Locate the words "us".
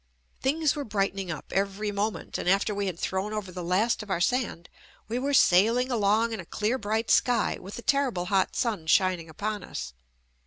9.63-9.93